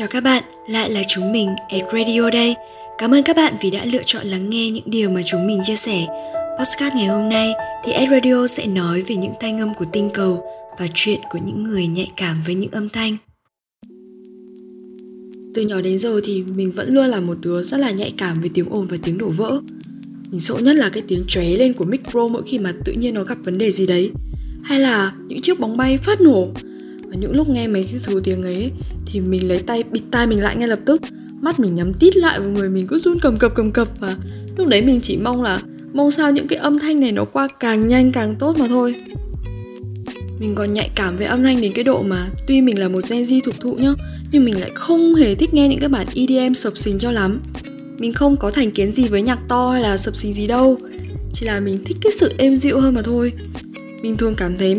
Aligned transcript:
Chào 0.00 0.08
các 0.08 0.20
bạn, 0.20 0.42
lại 0.68 0.90
là 0.90 1.02
chúng 1.08 1.32
mình 1.32 1.48
at 1.68 1.82
Radio 1.92 2.30
đây. 2.30 2.54
Cảm 2.98 3.14
ơn 3.14 3.22
các 3.22 3.36
bạn 3.36 3.54
vì 3.62 3.70
đã 3.70 3.84
lựa 3.84 4.02
chọn 4.06 4.26
lắng 4.26 4.50
nghe 4.50 4.70
những 4.70 4.90
điều 4.90 5.10
mà 5.10 5.20
chúng 5.26 5.46
mình 5.46 5.60
chia 5.64 5.76
sẻ. 5.76 6.06
Podcast 6.58 6.94
ngày 6.94 7.06
hôm 7.06 7.28
nay 7.28 7.52
thì 7.84 7.92
Ed 7.92 8.10
Radio 8.10 8.46
sẽ 8.46 8.66
nói 8.66 9.02
về 9.02 9.16
những 9.16 9.32
thanh 9.40 9.60
âm 9.60 9.74
của 9.74 9.84
tinh 9.92 10.10
cầu 10.14 10.44
và 10.78 10.86
chuyện 10.94 11.20
của 11.30 11.38
những 11.46 11.64
người 11.64 11.86
nhạy 11.86 12.10
cảm 12.16 12.42
với 12.46 12.54
những 12.54 12.70
âm 12.70 12.88
thanh. 12.88 13.16
Từ 15.54 15.62
nhỏ 15.62 15.80
đến 15.80 15.98
giờ 15.98 16.20
thì 16.24 16.42
mình 16.42 16.72
vẫn 16.72 16.94
luôn 16.94 17.06
là 17.06 17.20
một 17.20 17.38
đứa 17.40 17.62
rất 17.62 17.80
là 17.80 17.90
nhạy 17.90 18.12
cảm 18.18 18.40
với 18.40 18.50
tiếng 18.54 18.68
ồn 18.70 18.86
và 18.86 18.96
tiếng 19.02 19.18
đổ 19.18 19.28
vỡ. 19.28 19.60
Mình 20.30 20.40
sợ 20.40 20.54
nhất 20.54 20.76
là 20.76 20.88
cái 20.88 21.02
tiếng 21.08 21.24
chóe 21.28 21.44
lên 21.44 21.72
của 21.72 21.84
micro 21.84 22.28
mỗi 22.28 22.42
khi 22.46 22.58
mà 22.58 22.72
tự 22.84 22.92
nhiên 22.92 23.14
nó 23.14 23.22
gặp 23.22 23.38
vấn 23.44 23.58
đề 23.58 23.70
gì 23.70 23.86
đấy. 23.86 24.10
Hay 24.62 24.80
là 24.80 25.12
những 25.28 25.42
chiếc 25.42 25.60
bóng 25.60 25.76
bay 25.76 25.98
phát 25.98 26.20
nổ. 26.20 26.48
Và 27.10 27.16
những 27.16 27.36
lúc 27.36 27.48
nghe 27.48 27.68
mấy 27.68 27.84
cái 27.84 28.00
thứ 28.04 28.20
tiếng 28.24 28.42
ấy, 28.42 28.70
thì 29.06 29.20
mình 29.20 29.48
lấy 29.48 29.58
tay, 29.58 29.82
bịt 29.82 30.02
tai 30.10 30.26
mình 30.26 30.40
lại 30.40 30.56
ngay 30.56 30.68
lập 30.68 30.78
tức. 30.84 31.02
Mắt 31.40 31.60
mình 31.60 31.74
nhắm 31.74 31.94
tít 31.94 32.16
lại 32.16 32.40
và 32.40 32.46
người 32.46 32.68
mình 32.68 32.86
cứ 32.86 32.98
run 32.98 33.18
cầm 33.22 33.36
cập 33.38 33.54
cầm 33.54 33.70
cập 33.70 33.88
và 34.00 34.16
lúc 34.56 34.68
đấy 34.68 34.82
mình 34.82 35.00
chỉ 35.00 35.16
mong 35.16 35.42
là 35.42 35.62
mong 35.92 36.10
sao 36.10 36.30
những 36.30 36.48
cái 36.48 36.58
âm 36.58 36.78
thanh 36.78 37.00
này 37.00 37.12
nó 37.12 37.24
qua 37.24 37.48
càng 37.60 37.88
nhanh 37.88 38.12
càng 38.12 38.34
tốt 38.38 38.58
mà 38.58 38.68
thôi. 38.68 38.94
Mình 40.40 40.54
còn 40.54 40.72
nhạy 40.72 40.90
cảm 40.94 41.16
với 41.16 41.26
âm 41.26 41.42
thanh 41.42 41.60
đến 41.60 41.72
cái 41.72 41.84
độ 41.84 42.02
mà 42.02 42.28
tuy 42.46 42.60
mình 42.60 42.78
là 42.78 42.88
một 42.88 43.00
Gen 43.10 43.22
Z 43.22 43.40
thuộc 43.44 43.54
thụ 43.60 43.74
nhá, 43.74 43.94
nhưng 44.32 44.44
mình 44.44 44.60
lại 44.60 44.70
không 44.74 45.14
hề 45.14 45.34
thích 45.34 45.54
nghe 45.54 45.68
những 45.68 45.80
cái 45.80 45.88
bản 45.88 46.06
EDM 46.14 46.54
sập 46.54 46.76
sình 46.76 46.98
cho 46.98 47.10
lắm. 47.10 47.40
Mình 47.98 48.12
không 48.12 48.36
có 48.36 48.50
thành 48.50 48.70
kiến 48.70 48.92
gì 48.92 49.08
với 49.08 49.22
nhạc 49.22 49.38
to 49.48 49.70
hay 49.70 49.82
là 49.82 49.96
sập 49.96 50.16
sình 50.16 50.32
gì 50.32 50.46
đâu, 50.46 50.78
chỉ 51.32 51.46
là 51.46 51.60
mình 51.60 51.78
thích 51.84 51.96
cái 52.00 52.12
sự 52.12 52.32
êm 52.38 52.56
dịu 52.56 52.80
hơn 52.80 52.94
mà 52.94 53.02
thôi. 53.02 53.32
Mình 54.02 54.16
thường 54.16 54.34
cảm 54.36 54.58
thấy 54.58 54.76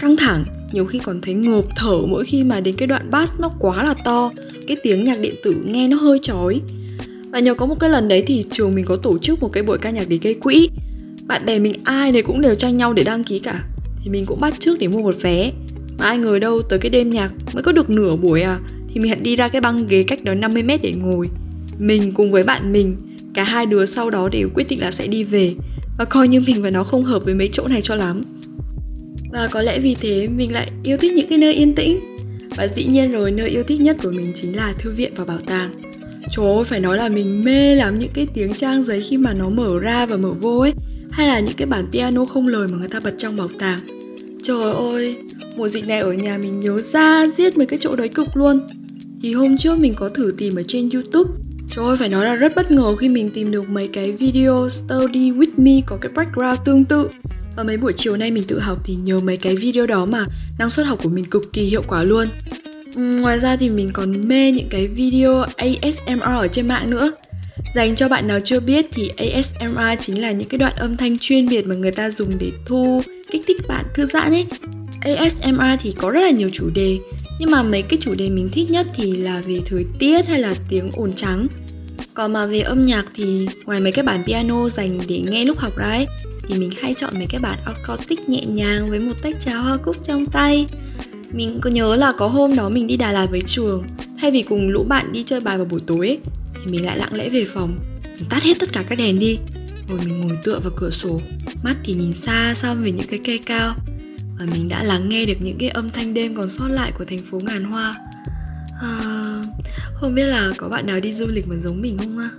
căng 0.00 0.16
thẳng 0.16 0.44
nhiều 0.74 0.86
khi 0.86 0.98
còn 0.98 1.20
thấy 1.20 1.34
ngộp 1.34 1.64
thở 1.76 1.98
mỗi 2.08 2.24
khi 2.24 2.44
mà 2.44 2.60
đến 2.60 2.74
cái 2.76 2.86
đoạn 2.86 3.10
bass 3.10 3.40
nó 3.40 3.50
quá 3.58 3.84
là 3.84 3.94
to, 4.04 4.30
cái 4.66 4.76
tiếng 4.82 5.04
nhạc 5.04 5.20
điện 5.20 5.34
tử 5.44 5.54
nghe 5.64 5.88
nó 5.88 5.96
hơi 5.96 6.18
chói. 6.22 6.60
Và 7.30 7.38
nhờ 7.38 7.54
có 7.54 7.66
một 7.66 7.80
cái 7.80 7.90
lần 7.90 8.08
đấy 8.08 8.22
thì 8.26 8.44
trường 8.50 8.74
mình 8.74 8.84
có 8.84 8.96
tổ 8.96 9.18
chức 9.18 9.40
một 9.40 9.52
cái 9.52 9.62
buổi 9.62 9.78
ca 9.78 9.90
nhạc 9.90 10.08
để 10.08 10.18
gây 10.22 10.34
quỹ. 10.34 10.70
Bạn 11.26 11.46
bè 11.46 11.58
mình 11.58 11.72
ai 11.84 12.12
này 12.12 12.22
cũng 12.22 12.40
đều 12.40 12.54
tranh 12.54 12.76
nhau 12.76 12.92
để 12.92 13.04
đăng 13.04 13.24
ký 13.24 13.38
cả. 13.38 13.64
Thì 14.04 14.10
mình 14.10 14.26
cũng 14.26 14.40
bắt 14.40 14.54
trước 14.60 14.78
để 14.78 14.88
mua 14.88 15.02
một 15.02 15.14
vé. 15.20 15.52
Mà 15.98 16.04
ai 16.04 16.18
ngờ 16.18 16.38
đâu, 16.38 16.62
tới 16.62 16.78
cái 16.78 16.90
đêm 16.90 17.10
nhạc 17.10 17.30
mới 17.52 17.62
có 17.62 17.72
được 17.72 17.90
nửa 17.90 18.16
buổi 18.16 18.42
à 18.42 18.58
thì 18.94 19.00
mình 19.00 19.08
hãy 19.10 19.20
đi 19.20 19.36
ra 19.36 19.48
cái 19.48 19.60
băng 19.60 19.88
ghế 19.88 20.02
cách 20.02 20.24
đó 20.24 20.34
50 20.34 20.62
mét 20.62 20.82
để 20.82 20.92
ngồi. 20.96 21.28
Mình 21.78 22.12
cùng 22.12 22.32
với 22.32 22.44
bạn 22.44 22.72
mình, 22.72 22.96
cả 23.34 23.44
hai 23.44 23.66
đứa 23.66 23.86
sau 23.86 24.10
đó 24.10 24.28
đều 24.28 24.48
quyết 24.54 24.66
định 24.68 24.80
là 24.80 24.90
sẽ 24.90 25.06
đi 25.06 25.24
về. 25.24 25.54
Và 25.98 26.04
coi 26.04 26.28
như 26.28 26.40
mình 26.46 26.62
và 26.62 26.70
nó 26.70 26.84
không 26.84 27.04
hợp 27.04 27.24
với 27.24 27.34
mấy 27.34 27.48
chỗ 27.52 27.68
này 27.68 27.82
cho 27.82 27.94
lắm 27.94 28.22
và 29.32 29.48
có 29.52 29.62
lẽ 29.62 29.80
vì 29.80 29.94
thế 30.00 30.28
mình 30.28 30.52
lại 30.52 30.70
yêu 30.82 30.96
thích 30.96 31.12
những 31.12 31.28
cái 31.28 31.38
nơi 31.38 31.54
yên 31.54 31.74
tĩnh. 31.74 32.00
Và 32.56 32.66
dĩ 32.66 32.84
nhiên 32.84 33.10
rồi 33.10 33.30
nơi 33.30 33.48
yêu 33.48 33.62
thích 33.62 33.80
nhất 33.80 33.96
của 34.02 34.10
mình 34.10 34.32
chính 34.34 34.56
là 34.56 34.72
thư 34.78 34.92
viện 34.92 35.12
và 35.16 35.24
bảo 35.24 35.38
tàng. 35.46 35.70
Trời 36.36 36.46
ơi, 36.46 36.64
phải 36.64 36.80
nói 36.80 36.96
là 36.96 37.08
mình 37.08 37.42
mê 37.44 37.74
lắm 37.74 37.98
những 37.98 38.10
cái 38.14 38.26
tiếng 38.34 38.54
trang 38.54 38.82
giấy 38.82 39.02
khi 39.02 39.16
mà 39.16 39.32
nó 39.32 39.48
mở 39.48 39.78
ra 39.78 40.06
và 40.06 40.16
mở 40.16 40.30
vô 40.30 40.58
ấy. 40.58 40.72
Hay 41.10 41.28
là 41.28 41.40
những 41.40 41.54
cái 41.56 41.66
bản 41.66 41.86
piano 41.92 42.24
không 42.24 42.48
lời 42.48 42.68
mà 42.72 42.78
người 42.78 42.88
ta 42.88 43.00
bật 43.00 43.14
trong 43.18 43.36
bảo 43.36 43.48
tàng. 43.58 43.80
Trời 44.42 44.72
ơi, 44.72 45.16
mùa 45.56 45.68
dịch 45.68 45.88
này 45.88 45.98
ở 45.98 46.12
nhà 46.12 46.38
mình 46.38 46.60
nhớ 46.60 46.80
ra 46.80 47.26
giết 47.26 47.56
mấy 47.56 47.66
cái 47.66 47.78
chỗ 47.82 47.96
đấy 47.96 48.08
cực 48.08 48.36
luôn. 48.36 48.60
Thì 49.22 49.34
hôm 49.34 49.58
trước 49.58 49.78
mình 49.78 49.94
có 49.96 50.08
thử 50.08 50.34
tìm 50.38 50.54
ở 50.54 50.62
trên 50.68 50.90
Youtube. 50.90 51.30
Trời 51.70 51.84
ơi, 51.84 51.96
phải 51.96 52.08
nói 52.08 52.24
là 52.24 52.34
rất 52.34 52.52
bất 52.56 52.70
ngờ 52.70 52.96
khi 52.96 53.08
mình 53.08 53.30
tìm 53.30 53.50
được 53.50 53.68
mấy 53.68 53.88
cái 53.88 54.12
video 54.12 54.68
Study 54.68 55.32
With 55.32 55.52
Me 55.56 55.80
có 55.86 55.96
cái 56.00 56.12
background 56.14 56.58
tương 56.64 56.84
tự 56.84 57.08
và 57.56 57.62
mấy 57.62 57.76
buổi 57.76 57.92
chiều 57.96 58.16
nay 58.16 58.30
mình 58.30 58.44
tự 58.44 58.60
học 58.60 58.78
thì 58.84 58.94
nhờ 58.94 59.20
mấy 59.20 59.36
cái 59.36 59.56
video 59.56 59.86
đó 59.86 60.04
mà 60.04 60.24
năng 60.58 60.70
suất 60.70 60.86
học 60.86 60.98
của 61.02 61.08
mình 61.08 61.24
cực 61.24 61.52
kỳ 61.52 61.62
hiệu 61.62 61.82
quả 61.88 62.02
luôn. 62.02 62.28
Ngoài 62.96 63.40
ra 63.40 63.56
thì 63.56 63.68
mình 63.68 63.90
còn 63.92 64.28
mê 64.28 64.52
những 64.52 64.68
cái 64.70 64.86
video 64.86 65.42
ASMR 65.56 66.22
ở 66.22 66.48
trên 66.48 66.68
mạng 66.68 66.90
nữa. 66.90 67.12
Dành 67.74 67.94
cho 67.94 68.08
bạn 68.08 68.28
nào 68.28 68.38
chưa 68.44 68.60
biết 68.60 68.86
thì 68.92 69.08
ASMR 69.08 70.00
chính 70.00 70.22
là 70.22 70.32
những 70.32 70.48
cái 70.48 70.58
đoạn 70.58 70.76
âm 70.76 70.96
thanh 70.96 71.18
chuyên 71.18 71.48
biệt 71.48 71.66
mà 71.66 71.74
người 71.74 71.92
ta 71.92 72.10
dùng 72.10 72.38
để 72.38 72.52
thu, 72.66 73.02
kích 73.30 73.42
thích 73.46 73.56
bạn 73.68 73.84
thư 73.94 74.06
giãn 74.06 74.32
ấy. 74.32 74.46
ASMR 75.00 75.80
thì 75.80 75.94
có 75.98 76.10
rất 76.10 76.20
là 76.20 76.30
nhiều 76.30 76.48
chủ 76.52 76.70
đề 76.74 76.98
Nhưng 77.40 77.50
mà 77.50 77.62
mấy 77.62 77.82
cái 77.82 77.98
chủ 78.00 78.14
đề 78.14 78.28
mình 78.28 78.48
thích 78.52 78.70
nhất 78.70 78.86
thì 78.94 79.16
là 79.16 79.42
về 79.46 79.60
thời 79.66 79.84
tiết 79.98 80.26
hay 80.26 80.40
là 80.40 80.54
tiếng 80.68 80.90
ồn 80.92 81.12
trắng. 81.12 81.46
Còn 82.14 82.32
mà 82.32 82.46
về 82.46 82.60
âm 82.60 82.84
nhạc 82.84 83.04
thì 83.16 83.48
ngoài 83.64 83.80
mấy 83.80 83.92
cái 83.92 84.04
bản 84.04 84.24
piano 84.26 84.68
dành 84.68 84.98
để 85.08 85.22
nghe 85.24 85.44
lúc 85.44 85.58
học 85.58 85.76
ra 85.76 85.86
ấy 85.86 86.06
thì 86.48 86.58
mình 86.58 86.70
hay 86.80 86.94
chọn 86.94 87.14
mấy 87.14 87.26
cái 87.30 87.40
bản 87.40 87.58
acoustic 87.64 88.28
nhẹ 88.28 88.44
nhàng 88.44 88.90
với 88.90 88.98
một 88.98 89.22
tách 89.22 89.40
trà 89.40 89.56
hoa 89.56 89.76
cúc 89.76 89.96
trong 90.04 90.26
tay. 90.26 90.66
Mình 91.32 91.58
có 91.60 91.70
nhớ 91.70 91.96
là 91.96 92.12
có 92.16 92.28
hôm 92.28 92.56
đó 92.56 92.68
mình 92.68 92.86
đi 92.86 92.96
Đà 92.96 93.12
Lạt 93.12 93.26
với 93.30 93.42
trường 93.46 93.84
Thay 94.20 94.30
vì 94.30 94.42
cùng 94.42 94.68
lũ 94.68 94.84
bạn 94.88 95.12
đi 95.12 95.22
chơi 95.22 95.40
bài 95.40 95.56
vào 95.56 95.66
buổi 95.66 95.80
tối 95.86 96.08
ấy, 96.08 96.18
Thì 96.54 96.72
mình 96.72 96.84
lại 96.84 96.98
lặng 96.98 97.14
lẽ 97.14 97.28
về 97.28 97.44
phòng 97.54 97.78
Mình 98.02 98.28
tắt 98.30 98.42
hết 98.42 98.54
tất 98.60 98.72
cả 98.72 98.84
các 98.88 98.98
đèn 98.98 99.18
đi 99.18 99.38
Rồi 99.88 99.98
mình 99.98 100.20
ngồi 100.20 100.38
tựa 100.44 100.58
vào 100.58 100.72
cửa 100.76 100.90
sổ 100.90 101.20
Mắt 101.64 101.76
thì 101.84 101.94
nhìn 101.94 102.12
xa 102.12 102.54
xăm 102.54 102.84
về 102.84 102.92
những 102.92 103.06
cái 103.06 103.20
cây 103.24 103.38
cao. 103.46 103.74
Và 104.38 104.46
mình 104.52 104.68
đã 104.68 104.82
lắng 104.82 105.08
nghe 105.08 105.24
được 105.24 105.36
những 105.40 105.58
cái 105.58 105.68
âm 105.68 105.90
thanh 105.90 106.14
đêm 106.14 106.36
còn 106.36 106.48
sót 106.48 106.68
lại 106.68 106.92
của 106.98 107.04
thành 107.04 107.18
phố 107.30 107.40
ngàn 107.42 107.64
hoa. 107.64 107.94
À, 108.82 109.42
Không 109.94 110.14
biết 110.14 110.26
là 110.26 110.52
có 110.56 110.68
bạn 110.68 110.86
nào 110.86 111.00
đi 111.00 111.12
du 111.12 111.26
lịch 111.26 111.48
mà 111.48 111.56
giống 111.56 111.82
mình 111.82 111.98
không 111.98 112.18
ha 112.18 112.30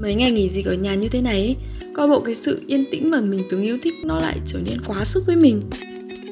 Mấy 0.00 0.14
ngày 0.14 0.32
nghỉ 0.32 0.48
dịch 0.48 0.66
ở 0.66 0.74
nhà 0.74 0.94
như 0.94 1.08
thế 1.08 1.20
này 1.20 1.40
ấy, 1.40 1.56
Coi 1.94 2.08
bộ 2.08 2.20
cái 2.20 2.34
sự 2.34 2.60
yên 2.66 2.84
tĩnh 2.90 3.10
mà 3.10 3.20
mình 3.20 3.42
từng 3.50 3.62
yêu 3.62 3.78
thích 3.82 3.94
nó 4.04 4.20
lại 4.20 4.36
trở 4.46 4.58
nên 4.66 4.80
quá 4.86 5.04
sức 5.04 5.22
với 5.26 5.36
mình. 5.36 5.62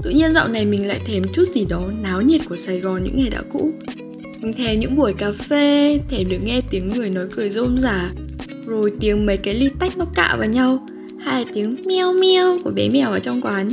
Tự 0.03 0.11
nhiên 0.11 0.33
dạo 0.33 0.49
này 0.49 0.67
mình 0.67 0.89
lại 0.89 1.01
thèm 1.07 1.23
chút 1.33 1.45
gì 1.45 1.65
đó 1.69 1.91
náo 2.03 2.23
nhiệt 2.23 2.41
của 2.49 2.57
Sài 2.57 2.81
Gòn 2.81 3.05
những 3.05 3.17
ngày 3.17 3.31
đã 3.31 3.43
cũ. 3.53 3.73
Mình 4.41 4.53
thèm 4.53 4.79
những 4.79 4.97
buổi 4.97 5.13
cà 5.13 5.33
phê, 5.33 5.99
thèm 6.09 6.29
được 6.29 6.39
nghe 6.43 6.61
tiếng 6.71 6.89
người 6.89 7.11
nói 7.11 7.27
cười 7.33 7.51
rôm 7.51 7.79
rả 7.79 8.11
Rồi 8.67 8.93
tiếng 9.01 9.27
mấy 9.27 9.37
cái 9.37 9.55
ly 9.55 9.69
tách 9.79 9.99
nó 9.99 10.07
cạ 10.15 10.37
vào 10.39 10.49
nhau 10.49 10.87
Hay 11.19 11.45
là 11.45 11.51
tiếng 11.55 11.77
meo 11.87 12.13
meo 12.13 12.59
của 12.65 12.71
bé 12.71 12.89
mèo 12.89 13.11
ở 13.11 13.19
trong 13.19 13.41
quán. 13.41 13.69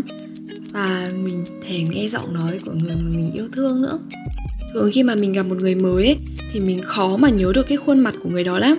Và 0.71 1.09
mình 1.23 1.43
thèm 1.67 1.83
nghe 1.89 2.07
giọng 2.07 2.33
nói 2.33 2.59
của 2.65 2.71
người 2.71 2.95
mà 2.95 3.09
mình 3.09 3.31
yêu 3.33 3.47
thương 3.53 3.81
nữa. 3.81 3.99
Thường 4.73 4.89
khi 4.93 5.03
mà 5.03 5.15
mình 5.15 5.33
gặp 5.33 5.43
một 5.43 5.57
người 5.59 5.75
mới 5.75 6.05
ấy, 6.05 6.17
thì 6.53 6.59
mình 6.59 6.81
khó 6.81 7.17
mà 7.17 7.29
nhớ 7.29 7.51
được 7.55 7.67
cái 7.67 7.77
khuôn 7.77 7.99
mặt 7.99 8.15
của 8.23 8.29
người 8.29 8.43
đó 8.43 8.59
lắm. 8.59 8.77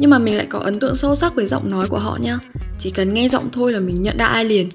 Nhưng 0.00 0.10
mà 0.10 0.18
mình 0.18 0.36
lại 0.36 0.46
có 0.50 0.58
ấn 0.58 0.80
tượng 0.80 0.94
sâu 0.94 1.14
sắc 1.14 1.34
với 1.34 1.46
giọng 1.46 1.70
nói 1.70 1.88
của 1.88 1.98
họ 1.98 2.18
nha. 2.22 2.38
Chỉ 2.78 2.90
cần 2.90 3.14
nghe 3.14 3.28
giọng 3.28 3.48
thôi 3.52 3.72
là 3.72 3.80
mình 3.80 4.02
nhận 4.02 4.18
ra 4.18 4.26
ai 4.26 4.44
liền. 4.44 4.68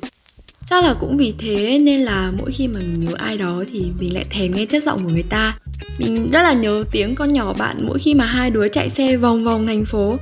Chắc 0.65 0.83
là 0.83 0.93
cũng 0.99 1.17
vì 1.17 1.33
thế 1.39 1.79
nên 1.79 1.99
là 1.99 2.31
mỗi 2.37 2.51
khi 2.51 2.67
mà 2.67 2.79
mình 2.79 2.99
nhớ 2.99 3.11
ai 3.17 3.37
đó 3.37 3.63
thì 3.71 3.83
mình 3.99 4.13
lại 4.13 4.25
thèm 4.29 4.51
nghe 4.51 4.65
chất 4.65 4.83
giọng 4.83 5.03
của 5.03 5.09
người 5.09 5.25
ta. 5.29 5.57
Mình 5.99 6.29
rất 6.31 6.41
là 6.41 6.53
nhớ 6.53 6.83
tiếng 6.91 7.15
con 7.15 7.33
nhỏ 7.33 7.53
bạn 7.53 7.77
mỗi 7.87 7.99
khi 7.99 8.13
mà 8.13 8.25
hai 8.25 8.49
đứa 8.49 8.67
chạy 8.67 8.89
xe 8.89 9.17
vòng 9.17 9.43
vòng 9.43 9.67
thành 9.67 9.85
phố. 9.85 10.17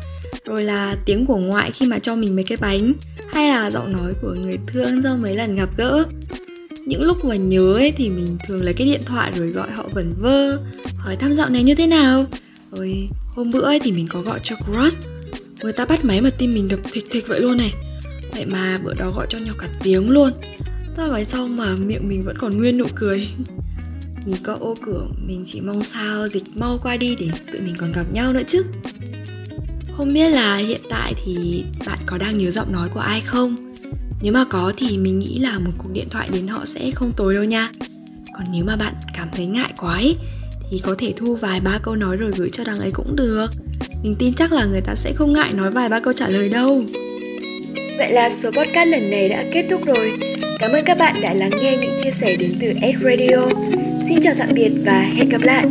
Rồi 0.45 0.63
là 0.63 0.95
tiếng 1.05 1.25
của 1.25 1.37
ngoại 1.37 1.71
khi 1.71 1.85
mà 1.85 1.99
cho 1.99 2.15
mình 2.15 2.35
mấy 2.35 2.43
cái 2.43 2.57
bánh. 2.57 2.93
Hay 3.31 3.49
là 3.49 3.71
giọng 3.71 3.93
nói 3.93 4.13
của 4.21 4.33
người 4.33 4.57
thương 4.67 5.01
do 5.01 5.15
mấy 5.15 5.35
lần 5.35 5.55
gặp 5.55 5.69
gỡ. 5.77 6.03
Những 6.85 7.03
lúc 7.03 7.25
mà 7.25 7.35
nhớ 7.35 7.73
ấy 7.73 7.91
thì 7.91 8.09
mình 8.09 8.37
thường 8.47 8.63
lấy 8.63 8.73
cái 8.73 8.87
điện 8.87 9.01
thoại 9.05 9.31
rồi 9.35 9.47
gọi 9.47 9.71
họ 9.71 9.85
vẩn 9.93 10.13
vơ. 10.19 10.57
Hỏi 10.97 11.15
thăm 11.15 11.33
dạo 11.33 11.49
này 11.49 11.63
như 11.63 11.75
thế 11.75 11.87
nào? 11.87 12.25
Rồi 12.75 13.09
hôm 13.35 13.49
bữa 13.49 13.61
ấy 13.61 13.79
thì 13.79 13.91
mình 13.91 14.07
có 14.09 14.21
gọi 14.21 14.39
cho 14.43 14.55
Cross. 14.55 14.97
Người 15.61 15.73
ta 15.73 15.85
bắt 15.85 16.05
máy 16.05 16.21
mà 16.21 16.29
tim 16.29 16.53
mình 16.53 16.67
đập 16.67 16.79
thịch 16.93 17.05
thịch 17.11 17.27
vậy 17.27 17.41
luôn 17.41 17.57
này. 17.57 17.73
Vậy 18.31 18.45
mà 18.45 18.77
bữa 18.83 18.93
đó 18.93 19.11
gọi 19.11 19.27
cho 19.29 19.37
nhau 19.37 19.53
cả 19.57 19.67
tiếng 19.83 20.09
luôn. 20.09 20.31
Ta 20.97 21.07
nói 21.07 21.25
xong 21.25 21.55
mà 21.55 21.75
miệng 21.75 22.09
mình 22.09 22.23
vẫn 22.25 22.37
còn 22.39 22.57
nguyên 22.57 22.77
nụ 22.77 22.85
cười. 22.95 23.27
Nhìn 24.25 24.37
có 24.43 24.57
ô 24.59 24.75
cửa 24.85 25.07
mình 25.27 25.43
chỉ 25.45 25.61
mong 25.61 25.83
sao 25.83 26.27
dịch 26.27 26.43
mau 26.55 26.79
qua 26.83 26.97
đi 26.97 27.15
để 27.15 27.29
tụi 27.51 27.61
mình 27.61 27.75
còn 27.77 27.91
gặp 27.91 28.05
nhau 28.13 28.33
nữa 28.33 28.43
chứ. 28.47 28.63
Không 29.97 30.13
biết 30.13 30.29
là 30.29 30.57
hiện 30.57 30.81
tại 30.89 31.13
thì 31.25 31.63
bạn 31.85 31.99
có 32.05 32.17
đang 32.17 32.37
nhớ 32.37 32.51
giọng 32.51 32.71
nói 32.71 32.89
của 32.93 32.99
ai 32.99 33.21
không? 33.21 33.73
Nếu 34.23 34.33
mà 34.33 34.45
có 34.45 34.73
thì 34.77 34.97
mình 34.97 35.19
nghĩ 35.19 35.39
là 35.39 35.59
một 35.59 35.71
cuộc 35.77 35.89
điện 35.93 36.07
thoại 36.09 36.29
đến 36.31 36.47
họ 36.47 36.65
sẽ 36.65 36.91
không 36.91 37.11
tối 37.17 37.33
đâu 37.33 37.43
nha. 37.43 37.71
Còn 38.37 38.45
nếu 38.53 38.65
mà 38.65 38.75
bạn 38.75 38.93
cảm 39.13 39.27
thấy 39.31 39.45
ngại 39.45 39.73
quá 39.77 39.93
ấy, 39.93 40.17
thì 40.73 40.79
có 40.79 40.95
thể 40.97 41.13
thu 41.17 41.35
vài 41.35 41.59
ba 41.59 41.79
câu 41.83 41.95
nói 41.95 42.17
rồi 42.17 42.31
gửi 42.37 42.49
cho 42.49 42.63
đằng 42.63 42.77
ấy 42.77 42.91
cũng 42.91 43.15
được 43.15 43.47
Mình 44.03 44.15
tin 44.19 44.33
chắc 44.33 44.51
là 44.51 44.65
người 44.65 44.81
ta 44.81 44.95
sẽ 44.95 45.13
không 45.15 45.33
ngại 45.33 45.53
nói 45.53 45.71
vài 45.71 45.89
ba 45.89 45.99
câu 45.99 46.13
trả 46.13 46.27
lời 46.27 46.49
đâu 46.49 46.83
Vậy 47.97 48.11
là 48.11 48.29
số 48.29 48.51
podcast 48.51 48.89
lần 48.89 49.11
này 49.11 49.29
đã 49.29 49.43
kết 49.51 49.65
thúc 49.69 49.85
rồi. 49.85 50.13
Cảm 50.59 50.71
ơn 50.71 50.85
các 50.85 50.97
bạn 50.97 51.21
đã 51.21 51.33
lắng 51.33 51.51
nghe 51.61 51.77
những 51.77 51.93
chia 52.03 52.11
sẻ 52.11 52.35
đến 52.35 52.51
từ 52.61 52.67
Ed 52.81 52.95
Radio. 53.01 53.37
Xin 54.07 54.21
chào 54.21 54.33
tạm 54.39 54.49
biệt 54.53 54.71
và 54.85 54.99
hẹn 54.99 55.29
gặp 55.29 55.41
lại. 55.41 55.65